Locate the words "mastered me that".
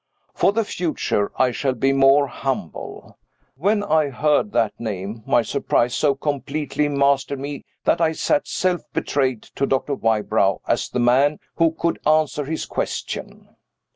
6.89-8.01